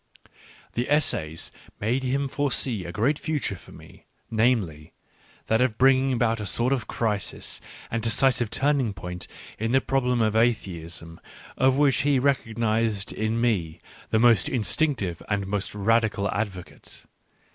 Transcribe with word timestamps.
The 0.73 0.89
essays 0.89 1.51
made 1.79 2.01
him 2.01 2.27
foresee 2.27 2.85
a 2.85 2.91
great 2.91 3.19
future 3.19 3.55
for 3.55 3.71
me, 3.71 4.07
namely, 4.31 4.93
that 5.45 5.61
of 5.61 5.77
bringing 5.77 6.11
about 6.11 6.39
a 6.39 6.45
sort 6.47 6.73
of 6.73 6.87
crisis 6.87 7.61
and 7.91 8.01
decisive 8.01 8.49
turning 8.49 8.93
point 8.93 9.27
in 9.59 9.73
the 9.73 9.79
problem 9.79 10.19
of 10.19 10.35
atheism, 10.35 11.19
of 11.55 11.77
which 11.77 11.97
he 11.97 12.17
recognised 12.17 13.13
in 13.13 13.39
me 13.39 13.79
the 14.09 14.17
most 14.17 14.49
instinctive 14.49 15.21
and 15.29 15.45
most 15.45 15.75
radical 15.75 16.31
advocate. 16.31 17.03